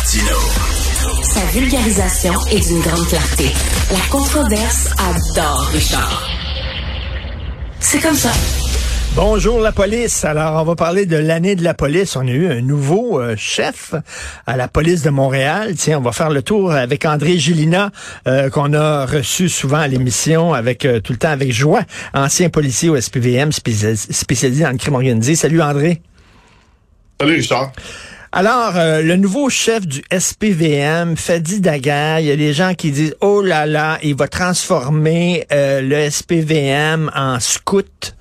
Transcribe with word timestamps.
Martino. 0.00 0.36
Sa 1.22 1.44
vulgarisation 1.58 2.32
est 2.50 2.66
d'une 2.66 2.80
grande 2.80 3.06
clarté. 3.06 3.44
La 3.92 4.00
controverse 4.10 4.88
adore 4.98 5.68
Richard. 5.74 6.26
C'est 7.80 8.00
comme 8.00 8.14
ça. 8.14 8.32
Bonjour 9.14 9.60
la 9.60 9.72
police. 9.72 10.24
Alors, 10.24 10.62
on 10.62 10.64
va 10.64 10.74
parler 10.74 11.04
de 11.04 11.18
l'année 11.18 11.54
de 11.54 11.62
la 11.62 11.74
police. 11.74 12.16
On 12.16 12.26
a 12.26 12.30
eu 12.30 12.50
un 12.50 12.62
nouveau 12.62 13.20
euh, 13.20 13.34
chef 13.36 13.94
à 14.46 14.56
la 14.56 14.68
police 14.68 15.02
de 15.02 15.10
Montréal. 15.10 15.74
Tiens, 15.76 15.98
on 15.98 16.02
va 16.02 16.12
faire 16.12 16.30
le 16.30 16.40
tour 16.40 16.72
avec 16.72 17.04
André 17.04 17.36
Gélina, 17.36 17.90
euh, 18.26 18.48
qu'on 18.48 18.72
a 18.72 19.04
reçu 19.04 19.50
souvent 19.50 19.80
à 19.80 19.86
l'émission 19.86 20.54
avec 20.54 20.86
euh, 20.86 21.00
tout 21.00 21.12
le 21.12 21.18
temps 21.18 21.28
avec 21.28 21.52
joie, 21.52 21.82
ancien 22.14 22.48
policier 22.48 22.88
au 22.88 22.98
SPVM 22.98 23.52
spécialisé 23.52 24.62
dans 24.64 24.70
le 24.70 24.78
crime 24.78 24.94
organisé. 24.94 25.34
Salut 25.34 25.60
André. 25.60 26.00
Salut 27.20 27.34
Richard. 27.34 27.72
Alors, 28.32 28.74
le 28.74 29.16
nouveau 29.16 29.50
chef 29.50 29.86
du 29.86 30.02
SPVM, 30.16 31.16
Fadi 31.16 31.60
Daguerre, 31.60 32.20
il 32.20 32.26
y 32.26 32.30
a 32.30 32.36
des 32.36 32.52
gens 32.52 32.74
qui 32.74 32.92
disent, 32.92 33.16
oh 33.20 33.42
là 33.42 33.66
là, 33.66 33.98
il 34.04 34.14
va 34.14 34.28
transformer 34.28 35.46
le 35.50 36.08
SPVM 36.08 37.10
en 37.14 37.40
scout. 37.40 38.14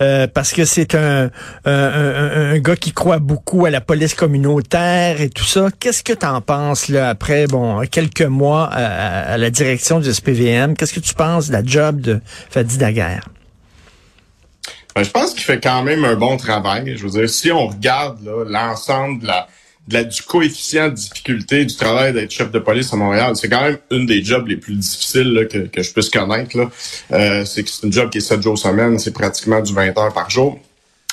Euh, 0.00 0.28
parce 0.32 0.52
que 0.52 0.64
c'est 0.64 0.94
un, 0.94 1.30
un, 1.64 2.58
gars 2.58 2.76
qui 2.76 2.92
croit 2.92 3.18
beaucoup 3.18 3.66
à 3.66 3.70
la 3.70 3.80
police 3.80 4.14
communautaire 4.14 5.20
et 5.20 5.28
tout 5.28 5.44
ça. 5.44 5.70
Qu'est-ce 5.80 6.04
que 6.04 6.12
tu 6.12 6.24
en 6.24 6.40
penses 6.40 6.88
là 6.88 7.08
après 7.08 7.46
bon 7.48 7.80
quelques 7.90 8.22
mois 8.22 8.66
à, 8.66 9.36
la 9.36 9.50
direction 9.50 9.98
du 9.98 10.12
SPVM 10.12 10.76
Qu'est-ce 10.76 10.94
que 10.94 11.00
tu 11.00 11.14
penses 11.14 11.48
de 11.48 11.52
la 11.52 11.64
job 11.64 12.00
de 12.00 12.20
Fadi 12.48 12.78
Daguerre 12.78 13.28
ben, 14.98 15.04
je 15.04 15.10
pense 15.10 15.32
qu'il 15.32 15.44
fait 15.44 15.62
quand 15.62 15.84
même 15.84 16.04
un 16.04 16.16
bon 16.16 16.36
travail. 16.36 16.96
Je 16.96 17.06
veux 17.06 17.20
dire, 17.20 17.30
si 17.30 17.52
on 17.52 17.68
regarde 17.68 18.18
l'ensemble 18.48 19.22
de 19.22 19.28
la 19.28 20.04
du 20.04 20.22
coefficient 20.22 20.88
de 20.88 20.94
difficulté 20.94 21.64
du 21.64 21.76
travail 21.76 22.12
d'être 22.12 22.32
chef 22.32 22.50
de 22.50 22.58
police 22.58 22.92
à 22.92 22.96
Montréal, 22.96 23.36
c'est 23.36 23.48
quand 23.48 23.62
même 23.62 23.78
une 23.92 24.06
des 24.06 24.24
jobs 24.24 24.48
les 24.48 24.56
plus 24.56 24.74
difficiles 24.74 25.46
que, 25.50 25.58
que 25.58 25.82
je 25.82 25.92
puisse 25.92 26.10
connaître. 26.10 26.58
Là. 26.58 26.70
Euh, 27.12 27.44
c'est 27.44 27.62
que 27.62 27.70
c'est 27.70 27.86
une 27.86 27.92
job 27.92 28.10
qui 28.10 28.18
est 28.18 28.22
7 28.22 28.42
jours 28.42 28.58
semaine, 28.58 28.98
c'est 28.98 29.14
pratiquement 29.14 29.60
du 29.60 29.72
20 29.72 29.96
heures 29.96 30.12
par 30.12 30.28
jour. 30.28 30.58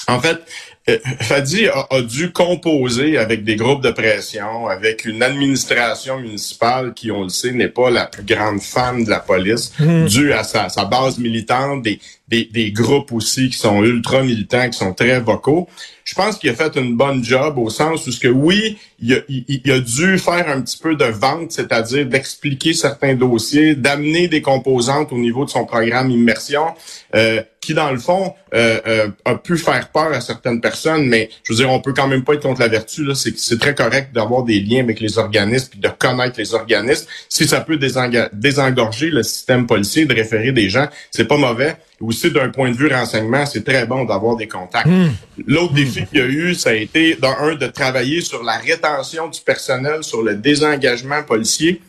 En 0.08 0.20
fait, 0.20 0.40
euh, 0.88 1.00
Fadi 1.22 1.68
a, 1.68 2.02
dû 2.02 2.32
composer 2.32 3.18
avec 3.18 3.44
des 3.44 3.56
groupes 3.56 3.82
de 3.82 3.90
pression, 3.90 4.68
avec 4.68 5.06
une 5.06 5.24
administration 5.24 6.20
municipale 6.20 6.94
qui, 6.94 7.12
on 7.12 7.24
le 7.24 7.30
sait, 7.30 7.52
n'est 7.54 7.70
pas 7.70 7.90
la 7.90 8.06
plus 8.06 8.24
grande 8.24 8.62
fan 8.62 9.04
de 9.04 9.10
la 9.10 9.20
police, 9.20 9.74
mmh. 9.80 10.06
due 10.06 10.34
à 10.34 10.44
sa, 10.44 10.70
sa 10.70 10.86
base 10.86 11.18
militante, 11.18 11.82
des, 11.82 12.00
des, 12.28 12.46
des, 12.46 12.72
groupes 12.72 13.12
aussi 13.12 13.50
qui 13.50 13.58
sont 13.58 13.84
ultra 13.84 14.24
militants, 14.24 14.70
qui 14.70 14.78
sont 14.78 14.94
très 14.94 15.20
vocaux 15.20 15.68
je 16.06 16.14
pense 16.14 16.38
qu'il 16.38 16.52
a 16.52 16.54
fait 16.54 16.76
une 16.76 16.96
bonne 16.96 17.24
job 17.24 17.58
au 17.58 17.72
sens 17.72 18.06
où 18.06 18.12
ce 18.12 18.20
que 18.20 18.28
oui, 18.28 18.78
il 19.00 19.16
a, 19.16 19.18
il, 19.28 19.72
a 19.72 19.80
dû 19.80 20.20
faire 20.20 20.48
un 20.50 20.62
petit 20.62 20.78
peu 20.78 20.96
de 20.96 21.06
vente, 21.06 21.52
c'est-à-dire 21.52 22.06
d'expliquer 22.06 22.74
certains 22.74 23.16
dossiers, 23.16 23.74
d'amener 23.74 24.28
des 24.28 24.44
composantes 24.44 25.12
au 25.12 25.18
niveau 25.18 25.46
de 25.46 25.50
son 25.50 25.66
programme 25.66 26.12
immersion, 26.12 26.68
euh, 27.16 27.42
qui 27.60 27.74
dans 27.74 27.92
le 27.92 27.98
fond 27.98 28.36
euh, 28.54 28.80
euh, 28.86 29.08
a 29.26 29.36
pu 29.36 29.58
faire 29.58 29.90
peur 29.90 30.14
à 30.14 30.22
certaines 30.22 30.62
personnes, 30.62 31.08
mais 31.08 31.32
je 31.44 31.54
veux 31.54 31.58
dire, 31.58 31.72
on 31.72 31.82
peut 31.82 31.94
quand 31.94 32.08
même 32.08 32.24
pas 32.24 32.36
être 32.36 32.44
contre 32.44 32.62
la 32.62 32.68
vertu. 32.68 33.04
Là, 33.04 33.16
c'est 33.16 33.60
très 33.60 33.74
correct 33.74 34.14
d'avoir 34.14 34.44
des 34.44 34.60
liens 34.60 34.82
avec 34.82 35.00
les 35.00 35.18
organismes, 35.18 35.70
puis 35.72 35.80
de 35.80 35.90
connaître 35.90 36.38
les 36.38 36.54
organismes. 36.54 37.08
Si 37.30 37.48
ça 37.48 37.62
peut 37.62 37.78
désengorger 37.78 39.10
le 39.10 39.24
système 39.24 39.66
policier, 39.66 40.06
de 40.06 40.14
référer 40.14 40.52
des 40.52 40.70
gens, 40.70 40.88
c'est 41.10 41.26
pas 41.26 41.38
mauvais. 41.38 41.78
Aussi, 42.02 42.32
d'un 42.32 42.50
point 42.50 42.72
de 42.72 42.76
vue 42.76 42.88
renseignement, 42.88 43.46
c'est 43.46 43.64
très 43.64 43.86
bon 43.86 44.04
d'avoir 44.04 44.36
des 44.36 44.48
contacts. 44.48 44.88
Hmm. 44.88 45.12
L'autre 45.48 45.74
défi 45.74 46.06
qu'il 46.06 46.20
y 46.20 46.22
a 46.22 46.26
eu, 46.26 46.54
ça 46.54 46.72
a 46.72 46.74
été, 46.74 47.16
dans 47.16 47.36
un, 47.40 47.56
de 47.56 47.68
travailler 47.68 48.22
sur 48.22 48.44
la 48.44 48.58
rétention 48.58 49.28
du 49.30 49.40
personnel, 49.42 50.04
sur 50.04 50.22
le 50.22 50.36
désengagement 50.36 51.24
policier. 51.24 51.82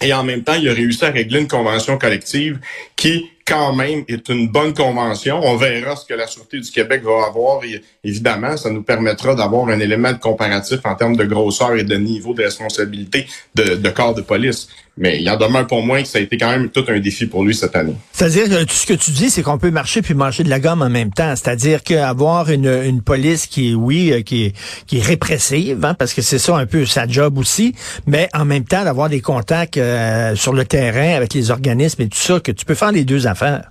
Et 0.00 0.12
en 0.12 0.24
même 0.24 0.42
temps, 0.42 0.54
il 0.54 0.68
a 0.68 0.72
réussi 0.72 1.04
à 1.04 1.10
régler 1.10 1.40
une 1.40 1.48
convention 1.48 1.98
collective 1.98 2.58
qui 2.96 3.30
quand 3.46 3.74
même 3.74 4.04
est 4.08 4.28
une 4.28 4.48
bonne 4.48 4.72
convention. 4.72 5.40
On 5.42 5.56
verra 5.56 5.96
ce 5.96 6.06
que 6.06 6.14
la 6.14 6.26
Sûreté 6.26 6.58
du 6.58 6.70
Québec 6.70 7.02
va 7.04 7.26
avoir. 7.26 7.62
Et 7.64 7.82
évidemment, 8.02 8.56
ça 8.56 8.70
nous 8.70 8.82
permettra 8.82 9.34
d'avoir 9.34 9.68
un 9.68 9.78
élément 9.78 10.12
de 10.12 10.18
comparatif 10.18 10.80
en 10.84 10.94
termes 10.94 11.16
de 11.16 11.24
grosseur 11.24 11.74
et 11.74 11.84
de 11.84 11.94
niveau 11.96 12.32
de 12.32 12.42
responsabilité 12.42 13.26
de, 13.54 13.76
de 13.76 13.90
corps 13.90 14.14
de 14.14 14.22
police. 14.22 14.68
Mais 14.96 15.20
il 15.20 15.28
en 15.28 15.36
demeure 15.36 15.66
pour 15.66 15.84
moi 15.84 16.02
que 16.02 16.08
ça 16.08 16.18
a 16.18 16.20
été 16.20 16.38
quand 16.38 16.50
même 16.50 16.68
tout 16.68 16.84
un 16.86 17.00
défi 17.00 17.26
pour 17.26 17.44
lui 17.44 17.54
cette 17.54 17.74
année. 17.74 17.94
C'est-à-dire 18.12 18.48
que 18.48 18.64
tout 18.64 18.74
ce 18.74 18.86
que 18.86 18.94
tu 18.94 19.10
dis, 19.10 19.28
c'est 19.28 19.42
qu'on 19.42 19.58
peut 19.58 19.72
marcher 19.72 20.02
puis 20.02 20.14
manger 20.14 20.44
de 20.44 20.50
la 20.50 20.60
gomme 20.60 20.82
en 20.82 20.90
même 20.90 21.10
temps. 21.10 21.34
C'est-à-dire 21.34 21.82
qu'avoir 21.82 22.48
une, 22.50 22.68
une 22.68 23.02
police 23.02 23.46
qui 23.46 23.72
est, 23.72 23.74
oui, 23.74 24.12
euh, 24.12 24.22
qui 24.22 24.44
est, 24.44 24.56
qui 24.86 24.98
est 24.98 25.02
répressive, 25.02 25.84
hein, 25.84 25.94
parce 25.94 26.14
que 26.14 26.22
c'est 26.22 26.38
ça 26.38 26.56
un 26.56 26.66
peu 26.66 26.86
sa 26.86 27.08
job 27.08 27.38
aussi, 27.38 27.74
mais 28.06 28.28
en 28.34 28.44
même 28.44 28.64
temps 28.64 28.84
d'avoir 28.84 29.08
des 29.08 29.20
contacts 29.20 29.76
euh, 29.78 30.36
sur 30.36 30.52
le 30.52 30.64
terrain 30.64 31.16
avec 31.16 31.34
les 31.34 31.50
organismes 31.50 32.02
et 32.02 32.08
tout 32.08 32.18
ça, 32.18 32.38
que 32.38 32.52
tu 32.52 32.64
peux 32.64 32.74
faire 32.74 32.92
les 32.92 33.04
deux 33.04 33.26
affaires. 33.26 33.70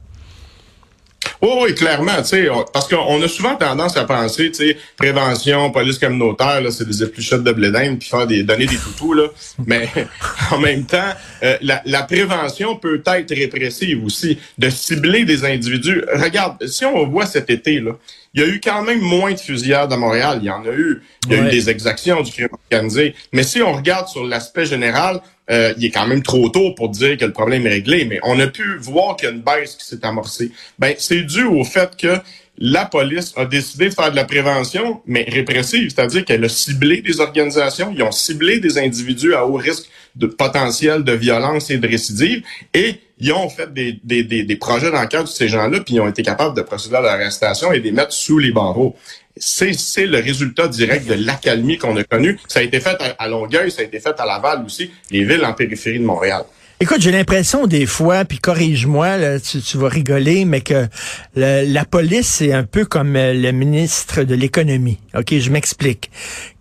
Oui, 1.44 1.50
oui, 1.62 1.76
clairement, 1.76 2.16
tu 2.20 2.30
sais, 2.30 2.48
parce 2.72 2.88
qu'on 2.88 3.22
a 3.22 3.28
souvent 3.28 3.56
tendance 3.56 3.98
à 3.98 4.06
penser, 4.06 4.50
tu 4.50 4.66
sais, 4.66 4.78
prévention, 4.96 5.72
police 5.72 6.00
communautaire, 6.00 6.62
là, 6.62 6.72
c'est 6.72 6.88
des 6.88 7.04
épluchettes 7.04 7.44
de 7.44 7.52
blé 7.52 7.70
puis 8.00 8.08
faire 8.08 8.26
des, 8.26 8.44
donner 8.44 8.66
des 8.66 8.78
toutous, 8.78 9.14
là. 9.14 9.26
Mais 9.68 9.90
en 10.52 10.60
même 10.60 10.86
temps, 10.86 11.12
euh, 11.44 11.58
la, 11.62 11.82
la, 11.84 12.04
prévention 12.04 12.78
peut 12.78 13.04
être 13.06 13.36
répressive 13.36 14.06
aussi, 14.06 14.40
de 14.58 14.70
cibler 14.70 15.26
des 15.26 15.44
individus. 15.44 16.06
Regarde, 16.14 16.66
si 16.66 16.86
on 16.86 17.06
voit 17.08 17.26
cet 17.26 17.50
été, 17.50 17.82
là, 17.82 17.92
il 18.34 18.42
y 18.42 18.46
a 18.46 18.48
eu 18.48 18.60
quand 18.60 18.82
même 18.82 19.00
moins 19.00 19.34
de 19.34 19.40
fusillades 19.40 19.94
à 19.94 19.98
Montréal. 19.98 20.40
Il 20.42 20.46
y 20.46 20.50
en 20.50 20.66
a 20.66 20.72
eu. 20.72 21.04
Il 21.28 21.34
y 21.34 21.36
a 21.36 21.46
eu 21.46 21.50
des 21.52 21.70
exactions 21.70 22.22
du 22.22 22.32
crime 22.32 22.48
organisé. 22.72 23.14
Mais 23.32 23.44
si 23.44 23.62
on 23.62 23.74
regarde 23.74 24.08
sur 24.08 24.26
l'aspect 24.26 24.66
général, 24.66 25.22
euh, 25.52 25.74
il 25.78 25.86
est 25.86 25.92
quand 25.92 26.08
même 26.08 26.24
trop 26.24 26.50
tôt 26.50 26.72
pour 26.72 26.90
dire 26.90 27.18
que 27.18 27.26
le 27.26 27.34
problème 27.34 27.68
est 27.68 27.72
réglé. 27.72 28.06
Mais 28.06 28.20
on 28.24 28.40
a 28.40 28.48
pu 28.48 28.78
voir 28.80 29.16
qu'il 29.16 29.30
y 29.30 29.32
a 29.32 29.36
une 29.36 29.42
baisse 29.42 29.76
qui 29.76 29.86
s'est 29.86 30.06
amorcée. 30.06 30.52
Ben, 30.80 30.96
c'est 30.98 31.22
dû 31.24 31.44
au 31.44 31.64
fait 31.64 31.96
que 31.98 32.18
la 32.58 32.86
police 32.86 33.34
a 33.36 33.46
décidé 33.46 33.90
de 33.90 33.94
faire 33.94 34.12
de 34.12 34.16
la 34.16 34.26
prévention, 34.26 35.02
mais 35.08 35.26
répressive, 35.28 35.90
c'est-à-dire 35.90 36.24
qu'elle 36.24 36.46
a 36.46 36.50
ciblé 36.50 37.02
des 37.02 37.20
organisations, 37.20 37.92
ils 37.96 38.04
ont 38.04 38.12
ciblé 38.12 38.60
des 38.60 38.78
individus 38.78 39.34
à 39.34 39.46
haut 39.46 39.56
risque 39.56 39.90
de 40.16 40.28
potentiel 40.28 41.04
de 41.04 41.14
violence 41.14 41.72
et 41.72 41.78
de 41.78 41.88
récidive, 41.88 42.44
et 42.76 42.98
ils 43.18 43.34
ont 43.34 43.50
fait 43.50 43.74
des, 43.74 44.00
des, 44.04 44.24
des, 44.24 44.44
des 44.44 44.56
projets 44.56 44.92
d'enquête 44.92 45.24
de 45.24 45.28
ces 45.28 45.48
gens-là, 45.48 45.80
puis 45.80 45.96
ils 45.96 46.02
ont 46.02 46.08
été 46.08 46.22
capables 46.22 46.56
de 46.56 46.62
procéder 46.62 46.96
à 46.96 47.02
l'arrestation 47.02 47.72
et 47.72 47.80
de 47.80 47.86
les 47.86 47.92
mettre 47.92 48.14
sous 48.14 48.38
les 48.38 48.52
barreaux. 48.52 48.96
C'est, 49.36 50.06
le 50.06 50.20
résultat 50.20 50.68
direct 50.68 51.08
de 51.08 51.16
l'accalmie 51.16 51.78
qu'on 51.78 51.98
a 51.98 52.04
connue. 52.04 52.40
Ça 52.48 52.60
a 52.60 52.64
été 52.64 52.80
fait 52.80 52.98
à, 53.02 53.16
à 53.18 53.28
Longueuil, 53.28 53.72
ça 53.72 53.82
a 53.82 53.86
été 53.86 54.00
fait 54.00 54.20
à 54.20 54.26
Laval 54.26 54.64
aussi, 54.66 54.92
les 55.10 55.24
villes 55.24 55.44
en 55.44 55.54
périphérie 55.54 56.00
de 56.00 56.06
Montréal. 56.06 56.44
Écoute, 56.84 57.00
j'ai 57.00 57.12
l'impression 57.12 57.66
des 57.66 57.86
fois, 57.86 58.26
puis 58.26 58.40
corrige-moi, 58.40 59.40
tu, 59.40 59.62
tu, 59.62 59.78
vas 59.78 59.88
rigoler, 59.88 60.44
mais 60.44 60.60
que 60.60 60.88
la 61.36 61.86
police, 61.86 62.28
c'est 62.28 62.52
un 62.52 62.66
peu 62.66 62.84
comme 62.84 63.16
euh, 63.16 63.34
le 63.34 63.52
ministre 63.52 64.24
de 64.24 64.36
l'économie. 64.36 65.00
OK, 65.16 65.34
je 65.38 65.50
m'explique 65.50 66.12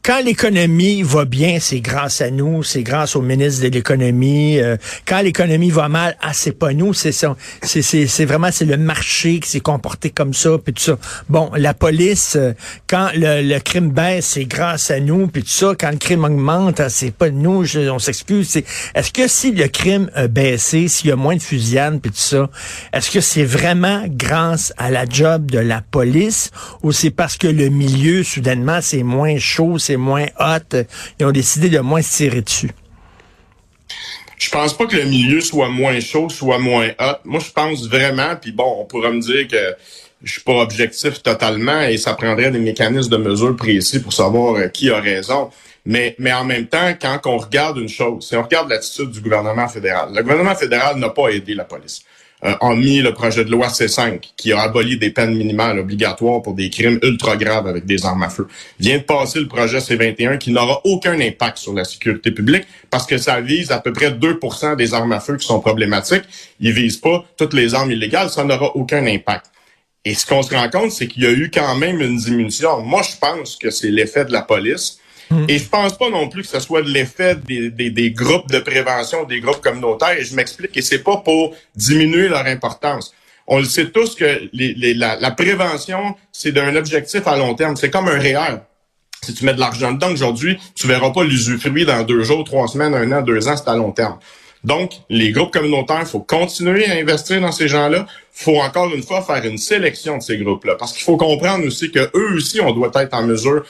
quand 0.02 0.20
l'économie 0.24 1.04
va 1.04 1.24
bien, 1.24 1.58
c'est 1.60 1.80
grâce 1.80 2.20
à 2.22 2.30
nous, 2.32 2.64
c'est 2.64 2.82
grâce 2.82 3.14
au 3.14 3.22
ministre 3.22 3.62
de 3.62 3.68
l'économie. 3.68 4.58
Euh, 4.58 4.76
quand 5.06 5.22
l'économie 5.22 5.70
va 5.70 5.88
mal, 5.88 6.16
ah 6.20 6.32
c'est 6.32 6.58
pas 6.58 6.72
nous, 6.72 6.92
c'est 6.92 7.12
ça, 7.12 7.36
c'est 7.62 7.82
c'est 7.82 8.24
vraiment 8.24 8.50
c'est 8.50 8.64
le 8.64 8.76
marché 8.76 9.38
qui 9.38 9.48
s'est 9.48 9.60
comporté 9.60 10.10
comme 10.10 10.34
ça, 10.34 10.58
puis 10.58 10.74
tout 10.74 10.82
ça. 10.82 10.98
Bon, 11.28 11.52
la 11.56 11.72
police, 11.72 12.34
euh, 12.34 12.52
quand 12.88 13.10
le, 13.14 13.58
crime 13.60 13.90
baisse, 13.90 14.26
c'est 14.26 14.44
grâce 14.44 14.90
à 14.90 14.98
nous, 14.98 15.28
puis 15.28 15.42
tout 15.42 15.48
ça. 15.48 15.74
Quand 15.78 15.92
le 15.92 15.98
crime 15.98 16.24
augmente, 16.24 16.80
ah, 16.80 16.88
c'est 16.88 17.12
pas 17.12 17.30
nous, 17.30 17.64
on 17.76 17.98
s'excuse. 18.00 18.56
Est-ce 18.94 19.12
que 19.12 19.28
si 19.28 19.52
le 19.52 19.68
crime 19.68 20.10
a 20.14 20.26
baissé, 20.26 20.88
s'il 20.88 21.10
y 21.10 21.12
a 21.12 21.16
moins 21.16 21.36
de 21.36 21.42
fusillades, 21.42 22.00
puis 22.00 22.10
tout 22.10 22.18
ça, 22.18 22.50
est-ce 22.92 23.08
que 23.08 23.20
c'est 23.20 23.44
vraiment 23.44 24.04
grâce 24.08 24.72
à 24.78 24.90
la 24.90 25.04
job 25.08 25.48
de 25.48 25.60
la 25.60 25.80
police 25.80 26.50
ou 26.82 26.90
c'est 26.90 27.10
parce 27.10 27.36
que 27.36 27.46
le 27.46 27.68
milieu 27.68 28.24
soudainement 28.24 28.80
c'est 28.80 29.04
moins 29.04 29.38
chaud, 29.38 29.78
moins 29.96 30.26
hot. 30.38 30.76
Ils 31.18 31.26
ont 31.26 31.32
décidé 31.32 31.68
de 31.68 31.80
moins 31.80 32.02
se 32.02 32.16
tirer 32.16 32.42
dessus. 32.42 32.70
Je 34.38 34.50
pense 34.50 34.76
pas 34.76 34.86
que 34.86 34.96
le 34.96 35.04
milieu 35.04 35.40
soit 35.40 35.68
moins 35.68 36.00
chaud, 36.00 36.28
soit 36.28 36.58
moins 36.58 36.88
hot. 36.98 37.18
Moi, 37.24 37.40
je 37.40 37.52
pense 37.52 37.86
vraiment, 37.88 38.34
puis 38.34 38.50
bon, 38.50 38.76
on 38.80 38.84
pourrait 38.84 39.12
me 39.12 39.20
dire 39.20 39.46
que 39.46 39.76
je 40.22 40.32
suis 40.32 40.42
pas 40.42 40.54
objectif 40.54 41.22
totalement 41.22 41.80
et 41.82 41.96
ça 41.96 42.14
prendrait 42.14 42.50
des 42.50 42.58
mécanismes 42.58 43.10
de 43.10 43.16
mesure 43.16 43.56
précis 43.56 44.00
pour 44.00 44.12
savoir 44.12 44.56
euh, 44.56 44.68
qui 44.68 44.90
a 44.90 45.00
raison. 45.00 45.50
Mais, 45.84 46.14
mais 46.18 46.32
en 46.32 46.44
même 46.44 46.66
temps, 46.66 46.92
quand 47.00 47.20
on 47.26 47.38
regarde 47.38 47.78
une 47.78 47.88
chose, 47.88 48.28
si 48.28 48.36
on 48.36 48.42
regarde 48.42 48.68
l'attitude 48.68 49.10
du 49.10 49.20
gouvernement 49.20 49.68
fédéral, 49.68 50.10
le 50.14 50.22
gouvernement 50.22 50.54
fédéral 50.54 50.96
n'a 50.96 51.08
pas 51.08 51.28
aidé 51.28 51.54
la 51.54 51.64
police 51.64 52.02
euh, 52.44 52.54
a 52.60 52.74
mis 52.74 53.00
le 53.00 53.12
projet 53.12 53.44
de 53.44 53.50
loi 53.50 53.68
C5 53.68 54.20
qui 54.36 54.52
a 54.52 54.60
aboli 54.60 54.98
des 54.98 55.10
peines 55.10 55.34
minimales 55.34 55.78
obligatoires 55.78 56.42
pour 56.42 56.54
des 56.54 56.70
crimes 56.70 56.98
ultra 57.02 57.36
graves 57.36 57.66
avec 57.66 57.86
des 57.86 58.04
armes 58.04 58.22
à 58.22 58.30
feu. 58.30 58.48
Vient 58.80 58.98
de 58.98 59.02
passer 59.02 59.38
le 59.38 59.46
projet 59.46 59.78
C21 59.78 60.38
qui 60.38 60.50
n'aura 60.50 60.80
aucun 60.84 61.20
impact 61.20 61.58
sur 61.58 61.72
la 61.72 61.84
sécurité 61.84 62.32
publique 62.32 62.64
parce 62.90 63.06
que 63.06 63.16
ça 63.18 63.40
vise 63.40 63.70
à 63.70 63.78
peu 63.78 63.92
près 63.92 64.10
2% 64.10 64.76
des 64.76 64.94
armes 64.94 65.12
à 65.12 65.20
feu 65.20 65.36
qui 65.36 65.46
sont 65.46 65.60
problématiques. 65.60 66.24
Il 66.60 66.72
vise 66.72 66.96
pas 66.96 67.24
toutes 67.36 67.54
les 67.54 67.74
armes 67.74 67.92
illégales, 67.92 68.30
ça 68.30 68.44
n'aura 68.44 68.74
aucun 68.76 69.06
impact. 69.06 69.46
Et 70.04 70.14
ce 70.14 70.26
qu'on 70.26 70.42
se 70.42 70.52
rend 70.52 70.68
compte, 70.68 70.90
c'est 70.90 71.06
qu'il 71.06 71.22
y 71.22 71.26
a 71.26 71.30
eu 71.30 71.48
quand 71.48 71.76
même 71.76 72.00
une 72.00 72.16
diminution. 72.16 72.82
Moi, 72.82 73.02
je 73.02 73.16
pense 73.20 73.54
que 73.56 73.70
c'est 73.70 73.90
l'effet 73.90 74.24
de 74.24 74.32
la 74.32 74.42
police 74.42 74.98
Hmm. 75.32 75.46
Et 75.48 75.58
je 75.58 75.66
pense 75.66 75.96
pas 75.96 76.10
non 76.10 76.28
plus 76.28 76.42
que 76.42 76.48
ce 76.48 76.60
soit 76.60 76.82
de 76.82 76.90
l'effet 76.90 77.36
des, 77.36 77.70
des, 77.70 77.88
des, 77.88 78.10
groupes 78.10 78.50
de 78.50 78.58
prévention, 78.58 79.24
des 79.24 79.40
groupes 79.40 79.62
communautaires. 79.62 80.18
Et 80.18 80.24
je 80.24 80.34
m'explique, 80.34 80.76
et 80.76 80.82
c'est 80.82 81.02
pas 81.02 81.16
pour 81.16 81.54
diminuer 81.74 82.28
leur 82.28 82.44
importance. 82.44 83.14
On 83.46 83.58
le 83.58 83.64
sait 83.64 83.90
tous 83.90 84.14
que 84.14 84.48
les, 84.52 84.74
les, 84.74 84.92
la, 84.92 85.16
la, 85.18 85.30
prévention, 85.30 86.14
c'est 86.32 86.52
d'un 86.52 86.76
objectif 86.76 87.26
à 87.26 87.36
long 87.38 87.54
terme. 87.54 87.76
C'est 87.76 87.90
comme 87.90 88.08
un 88.08 88.18
réel. 88.18 88.60
Si 89.24 89.32
tu 89.32 89.46
mets 89.46 89.54
de 89.54 89.60
l'argent 89.60 89.92
dedans 89.92 90.12
aujourd'hui, 90.12 90.58
tu 90.74 90.86
verras 90.86 91.10
pas 91.10 91.24
l'usufruit 91.24 91.86
dans 91.86 92.02
deux 92.02 92.24
jours, 92.24 92.44
trois 92.44 92.68
semaines, 92.68 92.94
un 92.94 93.10
an, 93.12 93.22
deux 93.22 93.48
ans, 93.48 93.56
c'est 93.56 93.68
à 93.70 93.76
long 93.76 93.92
terme. 93.92 94.18
Donc, 94.64 94.92
les 95.08 95.32
groupes 95.32 95.52
communautaires, 95.52 96.06
faut 96.06 96.20
continuer 96.20 96.86
à 96.86 96.94
investir 96.94 97.40
dans 97.40 97.52
ces 97.52 97.68
gens-là. 97.68 98.06
Faut 98.32 98.60
encore 98.60 98.94
une 98.94 99.02
fois 99.02 99.22
faire 99.22 99.44
une 99.44 99.58
sélection 99.58 100.18
de 100.18 100.22
ces 100.22 100.38
groupes-là. 100.38 100.76
Parce 100.76 100.92
qu'il 100.92 101.02
faut 101.02 101.16
comprendre 101.16 101.66
aussi 101.66 101.90
que 101.90 102.10
eux 102.14 102.34
aussi, 102.36 102.60
on 102.60 102.72
doit 102.72 102.90
être 102.94 103.14
en 103.14 103.22
mesure, 103.22 103.64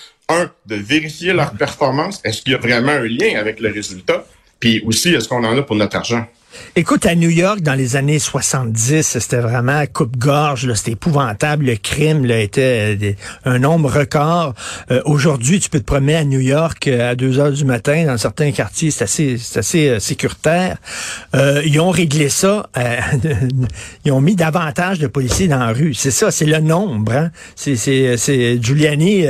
de 0.66 0.76
vérifier 0.76 1.32
leur 1.32 1.52
performance. 1.52 2.20
Est-ce 2.24 2.42
qu'il 2.42 2.52
y 2.52 2.54
a 2.54 2.58
vraiment 2.58 2.92
un 2.92 3.06
lien 3.06 3.38
avec 3.38 3.60
le 3.60 3.70
résultat? 3.70 4.24
Puis 4.60 4.82
aussi, 4.86 5.10
est-ce 5.14 5.28
qu'on 5.28 5.44
en 5.44 5.56
a 5.58 5.62
pour 5.62 5.76
notre 5.76 5.96
argent? 5.96 6.26
Écoute, 6.74 7.04
à 7.06 7.14
New 7.14 7.28
York, 7.28 7.60
dans 7.60 7.74
les 7.74 7.96
années 7.96 8.18
70, 8.18 9.02
c'était 9.02 9.40
vraiment 9.40 9.84
coupe-gorge, 9.92 10.72
c'était 10.74 10.92
épouvantable. 10.92 11.66
Le 11.66 11.76
crime 11.76 12.24
là, 12.24 12.40
était 12.40 12.96
euh, 13.02 13.12
un 13.44 13.58
nombre 13.58 13.90
record. 13.90 14.54
Euh, 14.90 15.02
aujourd'hui, 15.04 15.60
tu 15.60 15.68
peux 15.68 15.80
te 15.80 15.84
promener 15.84 16.16
à 16.16 16.24
New 16.24 16.40
York 16.40 16.86
euh, 16.88 17.10
à 17.10 17.14
2 17.14 17.38
heures 17.38 17.52
du 17.52 17.64
matin 17.64 18.06
dans 18.06 18.16
certains 18.16 18.52
quartiers, 18.52 18.90
c'est 18.90 19.04
assez, 19.04 19.38
assez 19.54 20.00
sécuritaire. 20.00 20.78
ils 21.34 21.78
ont 21.80 21.90
réglé 21.90 22.28
ça. 22.28 22.68
ils 24.04 24.12
ont 24.12 24.20
mis 24.20 24.34
davantage 24.34 24.98
de 24.98 25.06
policiers 25.06 25.48
dans 25.48 25.58
la 25.58 25.72
rue. 25.72 25.94
C'est 25.94 26.10
ça, 26.10 26.30
c'est 26.30 26.46
le 26.46 26.60
nombre. 26.60 27.12
Hein? 27.12 27.30
C'est, 27.54 27.76
c'est, 27.76 28.16
c'est 28.16 28.62
Giuliani. 28.62 29.24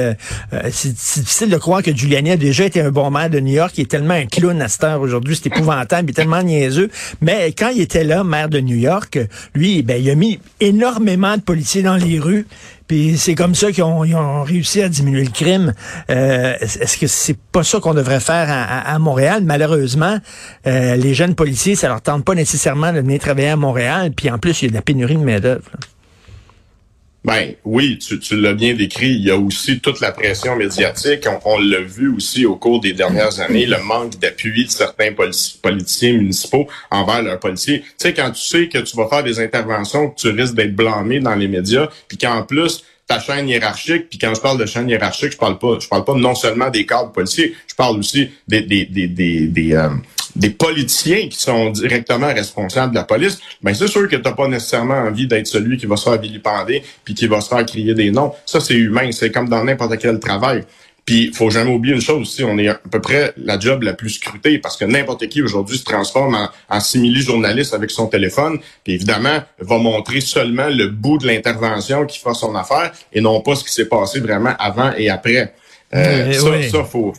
c'est, 0.71 0.93
difficile 0.93 1.51
de 1.51 1.57
croire 1.57 1.83
que 1.83 1.95
Giuliani 1.95 2.33
a 2.33 2.37
déjà 2.37 2.65
été 2.65 2.81
un 2.81 2.91
bon 2.91 3.11
maire 3.11 3.31
de 3.31 3.41
New 3.41 3.53
York. 3.53 3.73
Il 3.79 3.83
est 3.83 3.91
tellement 3.91 4.15
un 4.15 4.27
clown 4.27 4.61
à 4.63 4.69
cette 4.69 4.85
heure 4.85 5.01
aujourd'hui. 5.01 5.37
C'est 5.37 5.49
épouvantable. 5.49 6.09
Il 6.09 6.11
est 6.11 6.15
tellement 6.15 6.43
niaiseux. 6.43 6.91
Mais 7.21 7.53
quand 7.53 7.69
il 7.69 7.81
était 7.81 8.05
là, 8.05 8.25
maire 8.25 8.49
de 8.49 8.61
New 8.61 8.77
York, 8.77 9.19
lui, 9.55 9.83
ben, 9.83 10.01
il 10.01 10.11
a 10.11 10.15
mis 10.15 10.41
énormément 10.61 11.37
de 11.37 11.43
policiers 11.43 11.83
dans 11.83 11.97
les 11.97 12.19
rues. 12.19 12.47
Puis 12.89 13.17
c'est 13.17 13.35
comme 13.35 13.55
ça 13.55 13.73
qu'ils 13.73 13.85
ont, 13.85 14.43
réussi 14.43 14.83
à 14.83 14.89
diminuer 14.89 15.25
le 15.25 15.31
crime. 15.31 15.73
Euh, 16.11 16.55
est-ce 16.61 16.99
que 16.99 17.07
c'est 17.07 17.39
pas 17.39 17.63
ça 17.63 17.81
qu'on 17.81 17.95
devrait 17.95 18.21
faire 18.21 18.49
à, 18.51 18.99
Montréal? 18.99 19.43
Malheureusement, 19.45 20.19
euh, 20.67 20.97
les 20.97 21.15
jeunes 21.15 21.35
policiers, 21.35 21.75
ça 21.75 21.89
leur 21.89 22.03
tente 22.03 22.25
pas 22.25 22.35
nécessairement 22.35 22.93
de 22.93 22.99
venir 22.99 23.19
travailler 23.21 23.49
à 23.49 23.57
Montréal. 23.57 24.13
Puis 24.15 24.31
en 24.31 24.39
plus, 24.39 24.61
il 24.61 24.67
y 24.67 24.69
a 24.69 24.71
de 24.71 24.75
la 24.75 24.83
pénurie 24.83 25.17
de 25.17 25.25
main-d'œuvre. 25.25 25.71
Ben 27.25 27.55
oui, 27.65 27.99
tu, 27.99 28.19
tu 28.19 28.37
l'as 28.37 28.53
bien 28.53 28.75
décrit. 28.75 29.13
Il 29.13 29.25
y 29.25 29.31
a 29.31 29.37
aussi 29.37 29.79
toute 29.81 30.01
la 30.01 30.11
pression 30.11 30.57
médiatique. 30.57 31.25
On, 31.45 31.59
l'a 31.59 31.81
vu 31.81 32.13
aussi 32.13 32.47
au 32.47 32.57
cours 32.57 32.81
des 32.81 32.93
dernières 32.93 33.39
années, 33.39 33.67
le 33.67 33.79
manque 33.79 34.19
d'appui 34.19 34.65
de 34.65 34.71
certains 34.71 35.13
politiciens 35.63 36.15
municipaux 36.15 36.67
envers 36.91 37.23
leurs 37.23 37.39
policiers. 37.39 37.83
Tu 37.83 37.89
sais, 37.99 38.15
quand 38.15 38.33
tu 38.33 38.43
sais 38.43 38.69
que 38.69 38.79
tu 38.79 38.97
vas 38.97 39.09
faire 39.09 39.23
des 39.23 39.39
interventions, 39.39 40.11
que 40.11 40.21
tu 40.21 40.29
risques 40.31 40.55
d'être 40.55 40.75
blâmé 40.75 41.21
dans 41.21 41.37
les 41.37 41.47
médias, 41.47 41.89
puis 42.09 42.19
qu'en 42.19 42.43
plus, 42.43 42.83
ta 43.07 43.21
chaîne 43.21 43.49
hiérarchique, 43.49 44.09
puis 44.09 44.19
quand 44.19 44.35
je 44.35 44.41
parle 44.41 44.59
de 44.59 44.67
chaîne 44.67 44.89
hiérarchique, 44.89 45.33
je 45.33 45.37
parle 45.37 45.59
pas, 45.59 45.79
je 45.81 45.87
parle 45.87 46.05
pas 46.05 46.15
non 46.15 46.35
seulement 46.35 46.71
des 46.71 46.87
cadres 46.87 47.13
policiers, 47.13 47.55
je 47.67 47.75
parle 47.75 47.99
aussi 47.99 48.31
des 48.49 48.63
des 48.63 48.85
des 48.87 49.07
des, 49.07 49.47
des, 49.47 49.75
euh, 49.75 49.91
des 50.37 50.51
politiciens 50.51 51.29
qui 51.29 51.39
sont 51.39 51.71
directement 51.71 52.33
responsables 52.33 52.93
de 52.93 52.99
la 52.99 53.05
police, 53.05 53.39
ben 53.63 53.75
c'est 53.75 53.89
sûr 53.89 54.09
que 54.09 54.17
tu 54.17 54.23
n'as 54.23 54.33
pas 54.33 54.49
nécessairement 54.49 54.95
envie 54.95 55.27
d'être 55.27 55.47
celui 55.47 55.77
qui 55.77 55.87
va 55.87 55.97
se 55.97 56.09
faire 56.09 56.21
vilipender 56.21 56.83
puis 57.05 57.15
qui 57.15 57.27
va 57.27 57.41
se 57.41 57.49
faire 57.49 57.65
crier 57.67 57.95
des 57.95 58.11
noms. 58.11 58.33
Ça, 58.47 58.61
c'est 58.61 58.75
humain, 58.75 59.11
c'est 59.13 59.31
comme 59.31 59.49
dans 59.49 59.65
n'importe 59.65 59.99
quel 59.99 60.19
travail. 60.19 60.65
Puis, 61.05 61.33
faut 61.33 61.51
jamais 61.51 61.73
oublier 61.73 61.95
une 61.97 62.01
chose 62.01 62.21
aussi, 62.21 62.45
on 62.45 62.57
est 62.59 62.69
à 62.69 62.75
peu 62.75 63.01
près 63.01 63.33
la 63.37 63.59
job 63.59 63.83
la 63.83 63.93
plus 63.93 64.11
scrutée 64.11 64.59
parce 64.59 64.77
que 64.77 64.85
n'importe 64.85 65.27
qui 65.29 65.43
aujourd'hui 65.43 65.77
se 65.77 65.85
transforme 65.85 66.37
en, 66.37 66.49
en 66.69 66.81
simili-journaliste 66.81 67.75
avec 67.75 67.91
son 67.91 68.07
téléphone, 68.07 68.59
puis 68.85 68.95
évidemment 68.95 69.43
va 69.59 69.79
montrer 69.79 70.21
seulement 70.21 70.69
le 70.69 70.87
bout 70.87 71.19
de 71.19 71.27
l'intervention 71.27 72.07
qui 72.07 72.21
fait 72.21 72.35
son 72.35 72.55
affaire 72.55 72.93
et 73.13 73.21
non 73.21 73.41
pas 73.41 73.57
ce 73.57 73.65
qui 73.65 73.73
s'est 73.73 73.89
passé 73.89 74.21
vraiment 74.21 74.55
avant 74.61 74.93
et 74.97 75.11
après. 75.11 75.55
Euh, 75.93 76.33
ça, 76.33 76.71
ça, 76.71 76.85
faut, 76.85 77.13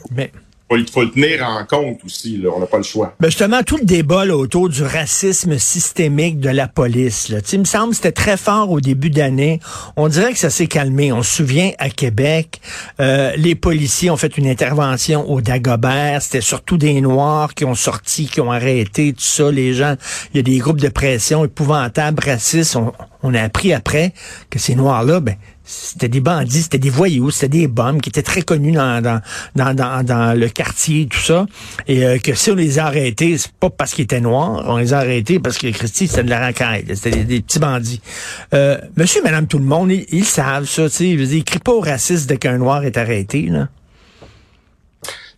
faut 0.92 1.04
le 1.04 1.12
tenir 1.12 1.46
en 1.48 1.64
compte 1.66 2.00
aussi. 2.06 2.38
Là. 2.38 2.50
On 2.56 2.60
n'a 2.60 2.66
pas 2.66 2.78
le 2.78 2.84
choix. 2.84 3.14
Ben 3.20 3.30
justement, 3.30 3.62
tout 3.64 3.78
le 3.78 3.86
débat 3.86 4.26
autour 4.26 4.70
du 4.70 4.84
racisme 4.84 5.58
systémique 5.58 6.40
de 6.40 6.50
la 6.50 6.68
police. 6.68 7.30
Là. 7.30 7.40
Il 7.52 7.60
me 7.60 7.66
semble 7.66 7.94
c'était 7.94 8.12
très 8.12 8.38
fort 8.38 8.72
au 8.72 8.82
début 8.82 9.10
d'année. 9.10 9.60
On 9.96 10.08
dirait 10.08 10.34
que 10.34 10.40
ça 10.40 10.50
s'est 10.50 10.68
calmé. 10.68 11.12
On 11.12 11.22
se 11.22 11.36
souvient 11.36 11.72
à 11.78 11.90
Québec, 11.90 12.62
euh, 13.00 13.34
les 13.36 13.56
policiers 13.56 14.10
ont 14.10 14.18
fait 14.18 14.38
une 14.38 14.48
intervention 14.48 15.30
au 15.30 15.42
Dagobert. 15.42 16.22
C'était 16.22 16.42
surtout 16.42 16.78
des 16.78 17.02
Noirs 17.02 17.54
qui 17.54 17.66
ont 17.66 17.76
sorti, 17.76 18.28
qui 18.28 18.42
ont 18.42 18.52
arrêté, 18.52 19.14
tout 19.14 19.22
ça. 19.22 19.52
Les 19.52 19.74
gens, 19.74 19.96
il 20.34 20.38
y 20.38 20.40
a 20.40 20.44
des 20.44 20.58
groupes 20.58 20.82
de 20.82 20.90
pression 20.90 21.46
épouvantables, 21.46 22.24
racistes. 22.24 22.76
On, 22.76 22.94
on 23.24 23.34
a 23.34 23.42
appris 23.42 23.74
après 23.74 24.14
que 24.50 24.60
ces 24.60 24.76
Noirs-là, 24.76 25.20
ben, 25.20 25.36
c'était 25.64 26.10
des 26.10 26.20
bandits, 26.20 26.64
c'était 26.64 26.78
des 26.78 26.90
voyous, 26.90 27.32
c'était 27.32 27.60
des 27.60 27.68
bombes 27.68 28.02
qui 28.02 28.10
étaient 28.10 28.22
très 28.22 28.42
connus 28.42 28.74
dans, 28.74 29.02
dans, 29.02 29.22
dans, 29.56 30.04
dans, 30.04 30.38
le 30.38 30.50
quartier, 30.50 31.08
tout 31.08 31.20
ça. 31.20 31.46
Et 31.88 32.06
euh, 32.06 32.18
que 32.18 32.34
si 32.34 32.52
on 32.52 32.56
les 32.56 32.80
a 32.80 32.86
arrêtés, 32.86 33.38
c'est 33.38 33.52
pas 33.52 33.70
parce 33.70 33.94
qu'ils 33.94 34.04
étaient 34.04 34.20
noirs, 34.20 34.64
on 34.68 34.78
les 34.78 34.94
a 34.94 35.00
arrêtés 35.00 35.40
parce 35.40 35.58
que 35.58 35.68
Christy, 35.68 36.08
c'était 36.08 36.24
de 36.24 36.30
la 36.30 36.40
racaille, 36.40 36.86
c'était 36.96 37.24
des, 37.24 37.42
petits 37.42 37.60
bandits. 37.60 38.02
Euh, 38.54 38.78
monsieur 38.98 39.24
madame 39.24 39.48
tout 39.48 39.60
le 39.60 39.66
monde, 39.66 39.92
ils, 39.92 40.26
savent 40.26 40.66
ça, 40.66 40.90
tu 40.90 40.96
sais. 40.96 41.10
Ils 41.10 41.44
crient 41.44 41.60
pas 41.60 41.74
au 41.74 41.82
racisme 41.82 42.28
dès 42.28 42.38
qu'un 42.38 42.58
noir 42.58 42.84
est 42.84 42.98
arrêté, 42.98 43.44
là. 43.44 43.70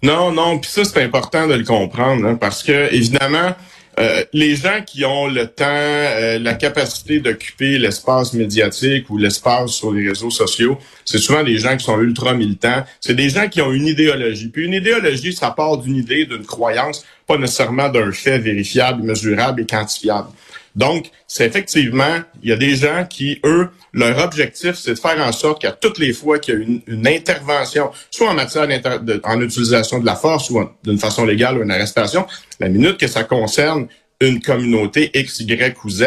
Non, 0.04 0.32
non, 0.32 0.60
puis 0.60 0.70
ça, 0.70 0.84
c'est 0.86 1.02
important 1.02 1.48
de 1.48 1.56
le 1.56 1.64
comprendre, 1.64 2.28
hein, 2.28 2.36
parce 2.36 2.62
que, 2.62 2.94
évidemment, 2.94 3.56
euh, 3.98 4.24
les 4.34 4.56
gens 4.56 4.82
qui 4.86 5.06
ont 5.06 5.28
le 5.28 5.48
temps, 5.48 5.66
euh, 5.68 6.38
la 6.40 6.54
capacité 6.54 7.20
d'occuper 7.20 7.78
l'espace 7.78 8.34
médiatique 8.34 9.10
ou 9.10 9.18
l'espace 9.18 9.72
sur 9.72 9.94
les 9.94 10.08
réseaux 10.10 10.30
sociaux, 10.30 10.78
c'est 11.06 11.18
souvent 11.18 11.44
des 11.44 11.58
gens 11.58 11.78
qui 11.78 11.86
sont 11.86 12.00
ultra 12.02 12.34
militants. 12.34 12.84
C'est 13.00 13.14
des 13.14 13.30
gens 13.30 13.48
qui 13.48 13.62
ont 13.62 13.72
une 13.72 13.88
idéologie. 13.88 14.50
Puis 14.50 14.66
une 14.66 14.74
idéologie, 14.74 15.34
ça 15.34 15.52
part 15.52 15.78
d'une 15.78 15.96
idée, 15.96 16.26
d'une 16.26 16.46
croyance, 16.46 17.06
pas 17.26 17.38
nécessairement 17.38 17.90
d'un 17.90 18.12
fait 18.12 18.38
vérifiable, 18.38 19.04
mesurable 19.04 19.62
et 19.62 19.66
quantifiable. 19.66 20.28
Donc, 20.76 21.10
c'est 21.28 21.46
effectivement, 21.46 22.20
il 22.44 22.50
y 22.50 22.54
a 22.54 22.58
des 22.58 22.76
gens 22.76 23.06
qui, 23.10 23.40
eux, 23.46 23.70
leur 23.94 24.24
objectif, 24.24 24.76
c'est 24.76 24.92
de 24.92 25.00
faire 25.00 25.20
en 25.26 25.32
sorte 25.32 25.62
qu'à 25.62 25.72
toutes 25.72 26.00
les 26.00 26.14
fois 26.14 26.38
qu'il 26.40 26.54
y 26.54 26.58
a 26.58 26.60
une, 26.60 26.82
une 26.88 27.08
intervention, 27.08 27.92
soit 28.12 28.30
en 28.30 28.34
matière 28.34 28.68
de, 28.68 29.22
en 29.24 29.42
utilisation 29.42 30.00
de 30.00 30.06
la 30.06 30.16
force 30.16 30.50
ou 30.50 30.62
d'une 30.84 31.00
façon 31.00 31.26
légale 31.26 31.58
ou 31.58 31.64
une 31.64 31.72
arrestation, 31.72 32.26
la 32.60 32.68
minute 32.68 32.98
que 32.98 33.08
ça 33.08 33.24
concerne 33.24 33.88
une 34.22 34.42
communauté 34.42 35.12
X, 35.14 35.42
Y 35.42 35.76
ou 35.84 35.90
Z, 35.90 36.04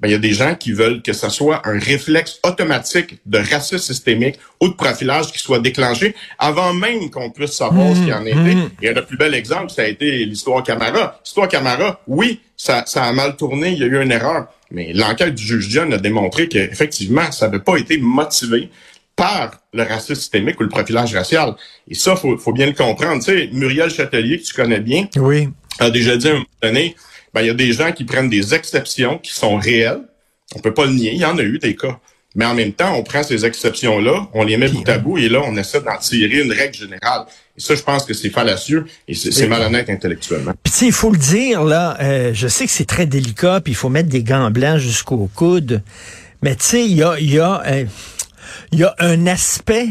ben, 0.00 0.08
il 0.08 0.10
y 0.10 0.14
a 0.14 0.18
des 0.18 0.32
gens 0.32 0.54
qui 0.54 0.72
veulent 0.72 1.02
que 1.02 1.12
ce 1.12 1.28
soit 1.28 1.66
un 1.66 1.78
réflexe 1.78 2.38
automatique 2.44 3.18
de 3.26 3.38
racisme 3.38 3.78
systémique 3.78 4.38
ou 4.60 4.68
de 4.68 4.74
profilage 4.74 5.32
qui 5.32 5.38
soit 5.38 5.58
déclenché 5.58 6.14
avant 6.38 6.72
même 6.72 7.10
qu'on 7.10 7.30
puisse 7.30 7.52
savoir 7.52 7.96
ce 7.96 8.04
qui 8.04 8.12
en 8.12 8.24
était. 8.24 8.54
Mmh. 8.54 8.70
Et 8.82 8.92
le 8.92 9.04
plus 9.04 9.16
bel 9.16 9.34
exemple, 9.34 9.70
ça 9.70 9.82
a 9.82 9.86
été 9.86 10.24
l'histoire 10.24 10.62
Camara. 10.62 11.20
L'histoire 11.24 11.48
Camara, 11.48 12.00
oui, 12.06 12.40
ça, 12.58 12.82
ça 12.86 13.04
a 13.04 13.12
mal 13.12 13.36
tourné, 13.36 13.70
il 13.70 13.78
y 13.78 13.84
a 13.84 13.86
eu 13.86 14.02
une 14.02 14.12
erreur. 14.12 14.48
Mais 14.70 14.92
l'enquête 14.92 15.34
du 15.34 15.42
juge 15.42 15.68
John 15.70 15.94
a 15.94 15.98
démontré 15.98 16.48
qu'effectivement, 16.48 17.30
ça 17.32 17.46
n'avait 17.46 17.62
pas 17.62 17.76
été 17.76 17.96
motivé 17.98 18.68
par 19.16 19.60
le 19.72 19.84
racisme 19.84 20.16
systémique 20.16 20.60
ou 20.60 20.64
le 20.64 20.68
profilage 20.68 21.14
racial. 21.14 21.54
Et 21.88 21.94
ça, 21.94 22.16
faut, 22.16 22.36
faut 22.36 22.52
bien 22.52 22.66
le 22.66 22.72
comprendre. 22.72 23.24
Tu 23.24 23.32
sais, 23.32 23.48
Muriel 23.52 23.90
Châtelier, 23.90 24.38
que 24.38 24.44
tu 24.44 24.54
connais 24.54 24.80
bien, 24.80 25.08
oui. 25.16 25.48
a 25.78 25.90
déjà 25.90 26.16
dit 26.16 26.28
à 26.28 26.32
un 26.32 26.34
moment 26.34 26.46
donné, 26.62 26.96
ben, 27.32 27.40
il 27.42 27.46
y 27.46 27.50
a 27.50 27.54
des 27.54 27.72
gens 27.72 27.92
qui 27.92 28.04
prennent 28.04 28.28
des 28.28 28.54
exceptions 28.54 29.18
qui 29.18 29.32
sont 29.32 29.56
réelles. 29.56 30.02
On 30.54 30.60
peut 30.60 30.74
pas 30.74 30.86
le 30.86 30.92
nier, 30.92 31.12
il 31.12 31.20
y 31.20 31.24
en 31.24 31.38
a 31.38 31.42
eu 31.42 31.58
des 31.58 31.76
cas. 31.76 31.98
Mais 32.34 32.44
en 32.44 32.54
même 32.54 32.72
temps, 32.72 32.94
on 32.94 33.02
prend 33.02 33.22
ces 33.22 33.44
exceptions-là, 33.46 34.28
on 34.34 34.44
les 34.44 34.58
met 34.58 34.68
bout 34.68 34.88
à 34.88 34.98
bout 34.98 35.18
et 35.18 35.28
là, 35.28 35.40
on 35.44 35.56
essaie 35.56 35.80
d'en 35.80 35.96
tirer 35.96 36.42
une 36.42 36.52
règle 36.52 36.74
générale. 36.74 37.24
Et 37.56 37.60
ça, 37.60 37.74
je 37.74 37.82
pense 37.82 38.04
que 38.04 38.12
c'est 38.12 38.30
fallacieux 38.30 38.84
et 39.08 39.14
c'est 39.14 39.46
malhonnête 39.46 39.88
intellectuellement. 39.88 40.52
Puis 40.62 40.72
tu 40.72 40.78
sais, 40.78 40.86
il 40.86 40.92
faut 40.92 41.10
le 41.10 41.18
dire, 41.18 41.64
là, 41.64 41.96
euh, 42.00 42.32
je 42.34 42.46
sais 42.46 42.66
que 42.66 42.70
c'est 42.70 42.84
très 42.84 43.06
délicat, 43.06 43.60
puis 43.62 43.72
il 43.72 43.76
faut 43.76 43.88
mettre 43.88 44.10
des 44.10 44.22
gants 44.22 44.50
blancs 44.50 44.78
jusqu'au 44.78 45.28
coude. 45.34 45.82
Mais 46.42 46.54
tu 46.54 46.64
sais, 46.64 46.84
il 46.84 46.94
y 46.94 47.02
a, 47.02 47.18
y, 47.18 47.38
a, 47.38 47.62
euh, 47.66 47.84
y 48.72 48.84
a 48.84 48.94
un 48.98 49.26
aspect 49.26 49.88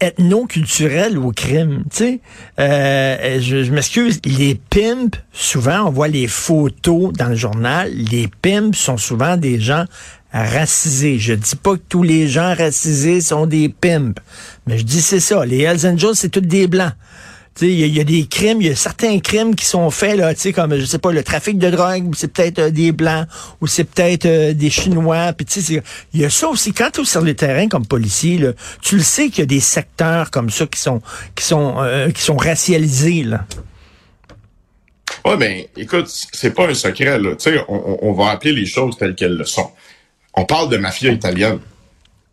ethno-culturel 0.00 1.16
au 1.18 1.32
crime. 1.32 1.84
Tu 1.90 1.96
sais, 1.96 2.20
euh, 2.58 3.40
je, 3.40 3.64
je 3.64 3.72
m'excuse, 3.72 4.20
les 4.24 4.54
pimps, 4.70 5.18
souvent, 5.32 5.86
on 5.86 5.90
voit 5.90 6.08
les 6.08 6.26
photos 6.26 7.12
dans 7.12 7.28
le 7.28 7.36
journal, 7.36 7.92
les 7.92 8.28
pimps 8.42 8.76
sont 8.76 8.96
souvent 8.96 9.36
des 9.36 9.60
gens 9.60 9.84
racisés. 10.32 11.18
Je 11.18 11.34
dis 11.34 11.56
pas 11.56 11.74
que 11.74 11.82
tous 11.88 12.02
les 12.02 12.28
gens 12.28 12.54
racisés 12.54 13.20
sont 13.20 13.46
des 13.46 13.68
pimps, 13.68 14.20
mais 14.66 14.78
je 14.78 14.84
dis 14.84 15.00
c'est 15.00 15.20
ça. 15.20 15.44
Les 15.44 15.60
Hells 15.62 15.86
Angels, 15.86 16.14
c'est 16.14 16.28
tous 16.28 16.40
des 16.40 16.66
blancs. 16.66 16.92
Il 17.60 17.88
y, 17.88 18.00
a 18.00 18.04
des 18.04 18.26
crimes, 18.26 18.60
il 18.60 18.68
y 18.68 18.70
a 18.70 18.76
certains 18.76 19.18
crimes 19.18 19.56
qui 19.56 19.64
sont 19.64 19.90
faits, 19.90 20.16
là, 20.16 20.32
comme, 20.54 20.78
je 20.78 20.84
sais 20.84 20.98
pas, 20.98 21.10
le 21.10 21.24
trafic 21.24 21.58
de 21.58 21.70
drogue, 21.70 22.14
c'est 22.14 22.32
peut-être 22.32 22.58
euh, 22.60 22.70
des 22.70 22.92
Blancs, 22.92 23.26
ou 23.60 23.66
c'est 23.66 23.82
peut-être 23.82 24.26
euh, 24.26 24.52
des 24.52 24.70
Chinois. 24.70 25.32
Puis 25.32 25.46
il 26.14 26.20
y 26.20 26.24
a 26.24 26.30
ça 26.30 26.48
aussi. 26.48 26.72
Quand 26.72 26.90
tu 26.92 27.00
es 27.00 27.04
sur 27.04 27.20
le 27.20 27.34
terrain 27.34 27.66
comme 27.66 27.84
policier, 27.84 28.40
tu 28.80 28.96
le 28.96 29.02
sais 29.02 29.28
qu'il 29.28 29.40
y 29.40 29.42
a 29.42 29.46
des 29.46 29.60
secteurs 29.60 30.30
comme 30.30 30.50
ça 30.50 30.66
qui 30.66 30.80
sont 30.80 31.02
qui 31.34 31.44
sont 31.44 31.74
euh, 31.78 32.10
qui 32.10 32.22
sont 32.22 32.36
racialisés. 32.36 33.24
Là. 33.24 33.44
Oui, 35.24 35.36
ben, 35.36 35.64
écoute, 35.76 36.06
c'est 36.32 36.54
pas 36.54 36.68
un 36.68 36.74
secret, 36.74 37.18
là. 37.18 37.30
On, 37.68 37.98
on, 38.02 38.12
va 38.12 38.30
appeler 38.30 38.52
les 38.52 38.66
choses 38.66 38.96
telles 38.96 39.14
qu'elles 39.14 39.36
le 39.36 39.44
sont. 39.44 39.70
On 40.38 40.44
parle 40.44 40.70
de 40.70 40.76
mafia 40.76 41.10
italienne. 41.10 41.58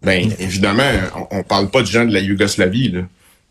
Ben, 0.03 0.31
évidemment, 0.37 0.91
on, 1.31 1.39
on 1.39 1.43
parle 1.43 1.71
pas 1.71 1.81
de 1.81 1.87
gens 1.87 2.05
de 2.05 2.13
la 2.13 2.19
Yougoslavie, 2.19 2.91
là. 2.91 3.01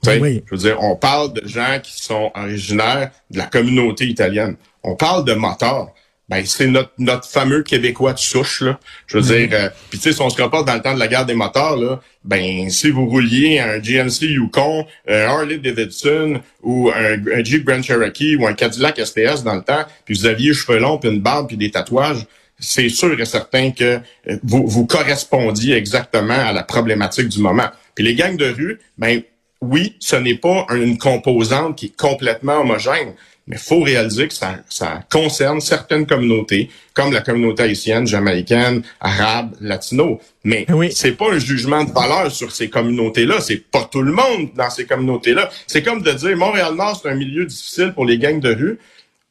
Oui. 0.06 0.44
Je 0.46 0.50
veux 0.54 0.60
dire, 0.60 0.76
on 0.80 0.94
parle 0.94 1.32
de 1.32 1.48
gens 1.48 1.80
qui 1.82 2.00
sont 2.00 2.30
originaires 2.34 3.10
de 3.30 3.38
la 3.38 3.46
communauté 3.46 4.06
italienne. 4.06 4.56
On 4.82 4.94
parle 4.94 5.24
de 5.24 5.34
motards. 5.34 5.92
Ben, 6.28 6.42
c'est 6.46 6.68
notre, 6.68 6.92
notre 6.98 7.28
fameux 7.28 7.62
Québécois 7.62 8.12
de 8.12 8.18
souche, 8.18 8.62
là. 8.62 8.78
Je 9.06 9.18
veux 9.18 9.22
dire, 9.22 9.48
euh, 9.52 9.68
puis 9.90 9.98
tu 9.98 10.04
sais, 10.04 10.12
si 10.12 10.22
on 10.22 10.30
se 10.30 10.40
reporte 10.40 10.66
dans 10.66 10.74
le 10.74 10.80
temps 10.80 10.94
de 10.94 10.98
la 10.98 11.08
guerre 11.08 11.26
des 11.26 11.34
motards, 11.34 11.76
là, 11.76 12.00
ben, 12.24 12.70
si 12.70 12.90
vous 12.90 13.06
rouliez 13.06 13.58
un 13.58 13.78
GMC 13.78 14.22
Yukon, 14.22 14.86
un 15.06 15.20
Harley 15.22 15.58
Davidson, 15.58 16.40
ou 16.62 16.90
un, 16.94 17.44
Jeep 17.44 17.64
Grand 17.64 17.82
Cherokee, 17.82 18.36
ou 18.36 18.46
un 18.46 18.54
Cadillac 18.54 18.98
STS 19.04 19.42
dans 19.44 19.56
le 19.56 19.62
temps, 19.62 19.84
puis 20.04 20.14
vous 20.14 20.26
aviez 20.26 20.54
cheveux 20.54 20.78
longs, 20.78 20.96
puis 20.96 21.10
une 21.10 21.20
barbe, 21.20 21.48
puis 21.48 21.58
des 21.58 21.70
tatouages, 21.70 22.24
c'est 22.58 22.88
sûr 22.88 23.20
et 23.20 23.24
certain 23.24 23.70
que 23.70 24.00
euh, 24.28 24.36
vous, 24.42 24.66
vous 24.66 24.86
correspondiez 24.86 25.76
exactement 25.76 26.34
à 26.34 26.52
la 26.52 26.62
problématique 26.62 27.28
du 27.28 27.40
moment. 27.40 27.68
Puis 27.94 28.04
les 28.04 28.14
gangs 28.14 28.36
de 28.36 28.46
rue, 28.46 28.80
ben, 28.98 29.22
oui, 29.60 29.96
ce 29.98 30.16
n'est 30.16 30.36
pas 30.36 30.66
une 30.74 30.98
composante 30.98 31.76
qui 31.76 31.86
est 31.86 31.96
complètement 31.96 32.60
homogène, 32.60 33.14
mais 33.46 33.56
il 33.56 33.62
faut 33.62 33.80
réaliser 33.80 34.28
que 34.28 34.34
ça, 34.34 34.56
ça, 34.68 35.00
concerne 35.10 35.60
certaines 35.60 36.06
communautés, 36.06 36.70
comme 36.94 37.12
la 37.12 37.20
communauté 37.20 37.64
haïtienne, 37.64 38.06
jamaïcaine, 38.06 38.82
arabe, 39.00 39.54
latino. 39.60 40.20
Mais 40.44 40.66
oui. 40.70 40.90
c'est 40.92 41.12
pas 41.12 41.30
un 41.32 41.38
jugement 41.38 41.84
de 41.84 41.92
valeur 41.92 42.30
sur 42.30 42.52
ces 42.52 42.70
communautés-là. 42.70 43.40
C'est 43.40 43.58
pas 43.70 43.88
tout 43.90 44.02
le 44.02 44.12
monde 44.12 44.50
dans 44.54 44.70
ces 44.70 44.86
communautés-là. 44.86 45.50
C'est 45.66 45.82
comme 45.82 46.02
de 46.02 46.12
dire 46.12 46.36
Montréal-Nord, 46.36 47.00
c'est 47.02 47.10
un 47.10 47.16
milieu 47.16 47.44
difficile 47.44 47.92
pour 47.94 48.06
les 48.06 48.18
gangs 48.18 48.40
de 48.40 48.54
rue. 48.54 48.78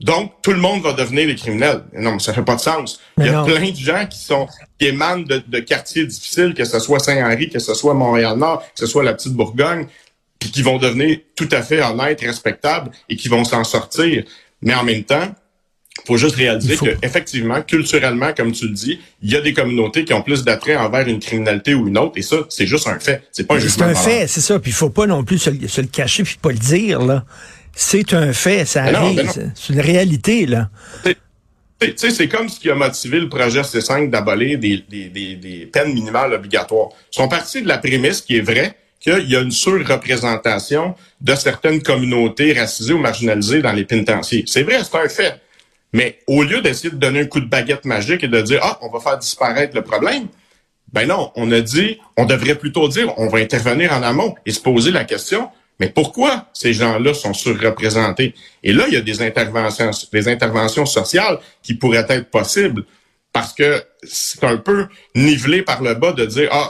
Donc, 0.03 0.33
tout 0.41 0.51
le 0.51 0.59
monde 0.59 0.81
va 0.83 0.91
devenir 0.93 1.27
des 1.27 1.35
criminels. 1.35 1.83
Non, 1.93 2.13
mais 2.13 2.19
ça 2.19 2.33
fait 2.33 2.43
pas 2.43 2.55
de 2.55 2.61
sens. 2.61 2.99
Il 3.17 3.25
y 3.25 3.29
a 3.29 3.43
plein 3.43 3.71
de 3.71 3.75
gens 3.75 4.05
qui 4.05 4.19
sont 4.19 4.47
qui 4.77 4.87
émanent 4.87 5.23
de, 5.23 5.41
de 5.47 5.59
quartiers 5.59 6.05
difficiles, 6.05 6.53
que 6.53 6.65
ce 6.65 6.79
soit 6.79 6.99
Saint-Henri, 6.99 7.49
que 7.49 7.59
ce 7.59 7.73
soit 7.73 7.93
Montréal-Nord, 7.93 8.61
que 8.61 8.79
ce 8.79 8.85
soit 8.85 9.03
la 9.03 9.13
petite 9.13 9.33
Bourgogne, 9.33 9.87
puis 10.39 10.51
qui 10.51 10.61
vont 10.61 10.77
devenir 10.77 11.19
tout 11.37 11.47
à 11.51 11.61
fait 11.61 11.81
honnêtes, 11.81 12.19
respectables 12.19 12.91
et 13.07 13.15
qui 13.15 13.29
vont 13.29 13.45
s'en 13.45 13.63
sortir. 13.63 14.25
Mais 14.61 14.73
en 14.73 14.83
même 14.83 15.03
temps, 15.03 15.33
faut 16.05 16.17
juste 16.17 16.35
réaliser 16.35 16.75
qu'effectivement, 16.75 16.99
que 16.99 17.05
effectivement, 17.05 17.61
culturellement, 17.61 18.33
comme 18.35 18.51
tu 18.51 18.67
le 18.67 18.73
dis, 18.73 18.99
il 19.21 19.31
y 19.31 19.35
a 19.35 19.41
des 19.41 19.53
communautés 19.53 20.03
qui 20.03 20.13
ont 20.13 20.21
plus 20.21 20.43
d'attrait 20.43 20.75
envers 20.75 21.07
une 21.07 21.19
criminalité 21.19 21.75
ou 21.75 21.87
une 21.87 21.97
autre, 21.97 22.13
et 22.17 22.21
ça, 22.21 22.37
c'est 22.49 22.65
juste 22.65 22.87
un 22.87 22.99
fait. 22.99 23.23
C'est 23.31 23.45
pas 23.45 23.55
un. 23.55 23.59
C'est 23.59 23.81
un 23.81 23.95
fait, 23.95 24.27
c'est 24.27 24.41
ça. 24.41 24.59
Puis 24.59 24.71
il 24.71 24.73
faut 24.73 24.89
pas 24.89 25.05
non 25.05 25.23
plus 25.23 25.37
se, 25.37 25.49
le 25.49 25.87
cacher 25.87 26.23
puis 26.23 26.37
pas 26.41 26.51
le 26.51 26.57
dire 26.57 26.99
là. 26.99 27.23
C'est 27.75 28.13
un 28.13 28.33
fait, 28.33 28.65
ça 28.65 28.83
arrive. 28.83 29.51
C'est 29.55 29.73
une 29.73 29.81
réalité 29.81 30.45
là. 30.45 30.69
C'est 32.07 32.27
comme 32.29 32.47
ce 32.47 32.59
qui 32.59 32.69
a 32.69 32.75
motivé 32.75 33.19
le 33.19 33.27
projet 33.27 33.61
C5 33.61 34.09
d'abolir 34.09 34.57
des, 34.57 34.83
des, 34.89 35.09
des, 35.09 35.35
des 35.35 35.65
peines 35.65 35.93
minimales 35.93 36.33
obligatoires. 36.33 36.89
Ils 37.11 37.15
sont 37.15 37.27
partis 37.27 37.61
de 37.61 37.67
la 37.67 37.77
prémisse 37.77 38.21
qui 38.21 38.37
est 38.37 38.41
vraie, 38.41 38.77
qu'il 38.99 39.29
y 39.29 39.35
a 39.35 39.41
une 39.41 39.51
surreprésentation 39.51 40.95
de 41.19 41.35
certaines 41.35 41.81
communautés 41.81 42.53
racisées 42.53 42.93
ou 42.93 42.99
marginalisées 42.99 43.61
dans 43.61 43.73
les 43.73 43.83
pénitenciers. 43.83 44.45
C'est 44.47 44.63
vrai, 44.63 44.81
c'est 44.83 44.97
un 44.97 45.09
fait. 45.09 45.41
Mais 45.91 46.19
au 46.25 46.43
lieu 46.43 46.61
d'essayer 46.61 46.89
de 46.89 46.95
donner 46.95 47.21
un 47.21 47.25
coup 47.25 47.41
de 47.41 47.49
baguette 47.49 47.85
magique 47.85 48.23
et 48.23 48.27
de 48.27 48.41
dire, 48.41 48.59
ah, 48.63 48.79
on 48.81 48.89
va 48.89 48.99
faire 48.99 49.17
disparaître 49.17 49.75
le 49.75 49.83
problème, 49.83 50.27
ben 50.91 51.07
non, 51.07 51.31
on 51.35 51.51
a 51.51 51.59
dit, 51.59 51.97
on 52.17 52.25
devrait 52.25 52.55
plutôt 52.55 52.87
dire, 52.87 53.13
on 53.17 53.27
va 53.27 53.39
intervenir 53.39 53.91
en 53.93 54.03
amont 54.03 54.35
et 54.45 54.51
se 54.51 54.59
poser 54.59 54.91
la 54.91 55.03
question, 55.03 55.49
mais 55.79 55.89
pourquoi 55.89 56.45
ces 56.53 56.73
gens-là 56.73 57.13
sont 57.13 57.33
surreprésentés? 57.33 58.33
Et 58.63 58.73
là, 58.73 58.85
il 58.87 58.93
y 58.93 58.97
a 58.97 59.01
des 59.01 59.21
interventions, 59.21 59.91
des 60.11 60.27
interventions 60.27 60.85
sociales 60.85 61.39
qui 61.61 61.73
pourraient 61.73 62.05
être 62.09 62.29
possibles 62.29 62.85
parce 63.31 63.51
que 63.53 63.83
c'est 64.03 64.43
un 64.43 64.57
peu 64.57 64.87
nivelé 65.15 65.63
par 65.63 65.81
le 65.81 65.95
bas 65.95 66.13
de 66.13 66.25
dire 66.25 66.49
ah 66.51 66.69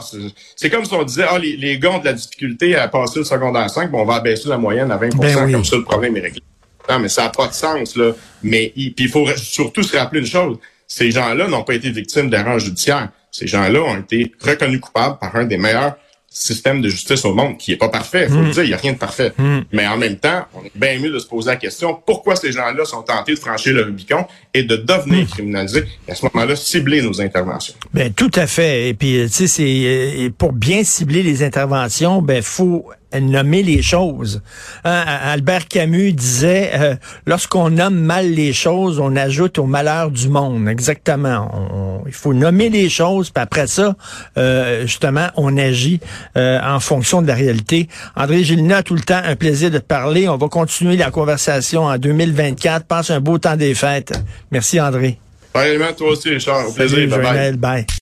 c'est 0.56 0.70
comme 0.70 0.86
si 0.86 0.94
on 0.94 1.02
disait 1.02 1.26
ah 1.28 1.38
les, 1.38 1.56
les 1.56 1.78
gars 1.78 1.90
ont 1.90 1.98
de 1.98 2.06
la 2.06 2.14
difficulté 2.14 2.74
à 2.74 2.88
passer 2.88 3.18
le 3.18 3.24
secondaire 3.26 3.68
5 3.68 3.90
bon 3.90 4.00
on 4.00 4.04
va 4.06 4.14
abaisser 4.14 4.48
la 4.48 4.56
moyenne 4.56 4.90
à 4.90 4.96
20% 4.96 5.18
ben 5.18 5.52
comme 5.52 5.64
ça 5.64 5.76
le 5.76 5.84
problème 5.84 6.16
est 6.16 6.20
réglé. 6.20 6.40
Non 6.88 6.98
mais 6.98 7.10
ça 7.10 7.24
n'a 7.24 7.28
pas 7.28 7.48
de 7.48 7.52
sens 7.52 7.96
là. 7.96 8.12
Mais 8.42 8.72
puis 8.74 8.94
il 8.96 9.08
faut 9.10 9.26
surtout 9.36 9.82
se 9.82 9.94
rappeler 9.94 10.20
une 10.20 10.26
chose, 10.26 10.56
ces 10.86 11.10
gens-là 11.10 11.48
n'ont 11.48 11.64
pas 11.64 11.74
été 11.74 11.90
victimes 11.90 12.30
d'erreurs 12.30 12.58
judiciaires. 12.58 13.10
Ces 13.30 13.46
gens-là 13.46 13.80
ont 13.80 13.98
été 13.98 14.32
reconnus 14.40 14.80
coupables 14.80 15.18
par 15.18 15.34
un 15.36 15.44
des 15.44 15.58
meilleurs 15.58 15.96
système 16.34 16.82
de 16.82 16.88
justice 16.88 17.24
au 17.24 17.32
monde 17.32 17.56
qui 17.56 17.72
est 17.72 17.76
pas 17.76 17.88
parfait. 17.88 18.26
Faut 18.28 18.34
le 18.34 18.48
hmm. 18.48 18.50
dire, 18.50 18.64
il 18.64 18.70
y 18.70 18.74
a 18.74 18.76
rien 18.76 18.92
de 18.92 18.98
parfait. 18.98 19.32
Hmm. 19.38 19.60
Mais 19.72 19.86
en 19.86 19.96
même 19.96 20.16
temps, 20.16 20.44
on 20.52 20.64
est 20.64 20.72
bien 20.74 20.98
mieux 20.98 21.10
de 21.10 21.20
se 21.20 21.26
poser 21.26 21.50
la 21.50 21.56
question 21.56 21.96
pourquoi 22.04 22.34
ces 22.34 22.50
gens-là 22.50 22.84
sont 22.84 23.02
tentés 23.02 23.34
de 23.34 23.38
franchir 23.38 23.72
le 23.72 23.82
Rubicon 23.82 24.26
et 24.52 24.64
de 24.64 24.76
devenir 24.76 25.24
hmm. 25.24 25.28
criminalisés. 25.28 25.84
Et 26.08 26.12
à 26.12 26.14
ce 26.16 26.26
moment-là, 26.26 26.56
cibler 26.56 27.02
nos 27.02 27.20
interventions? 27.20 27.74
Ben 27.94 28.12
tout 28.12 28.32
à 28.34 28.48
fait. 28.48 28.88
Et 28.88 28.94
puis, 28.94 29.22
tu 29.26 29.32
sais, 29.32 29.46
c'est 29.46 29.62
euh, 29.64 30.30
pour 30.36 30.52
bien 30.52 30.82
cibler 30.82 31.22
les 31.22 31.44
interventions, 31.44 32.20
ben 32.20 32.42
faut 32.42 32.84
nommer 33.20 33.62
les 33.62 33.82
choses. 33.82 34.42
Hein, 34.84 35.04
Albert 35.06 35.68
Camus 35.68 36.12
disait, 36.12 36.70
euh, 36.74 36.94
lorsqu'on 37.26 37.70
nomme 37.70 37.98
mal 37.98 38.30
les 38.30 38.52
choses, 38.52 38.98
on 38.98 39.16
ajoute 39.16 39.58
au 39.58 39.66
malheur 39.66 40.10
du 40.10 40.28
monde. 40.28 40.68
Exactement. 40.68 42.02
il 42.06 42.12
faut 42.12 42.34
nommer 42.34 42.68
les 42.68 42.88
choses, 42.88 43.30
puis 43.30 43.42
après 43.42 43.66
ça, 43.66 43.96
euh, 44.36 44.82
justement, 44.82 45.28
on 45.36 45.56
agit 45.56 46.00
euh, 46.36 46.58
en 46.62 46.80
fonction 46.80 47.22
de 47.22 47.26
la 47.26 47.34
réalité. 47.34 47.88
André 48.16 48.44
Gélina, 48.44 48.82
tout 48.82 48.94
le 48.94 49.00
temps, 49.00 49.20
un 49.24 49.36
plaisir 49.36 49.70
de 49.70 49.78
te 49.78 49.84
parler. 49.84 50.28
On 50.28 50.36
va 50.36 50.48
continuer 50.48 50.96
la 50.96 51.10
conversation 51.10 51.84
en 51.84 51.98
2024. 51.98 52.86
Passe 52.86 53.10
un 53.10 53.20
beau 53.20 53.38
temps 53.38 53.56
des 53.56 53.74
fêtes. 53.74 54.12
Merci, 54.50 54.80
André. 54.80 55.18
Pareillement, 55.52 55.92
toi 55.96 56.10
aussi, 56.10 56.30
Richard. 56.30 56.68
Au 56.68 56.72
plaisir. 56.72 57.08
bye. 57.08 57.52
bye. 57.56 57.86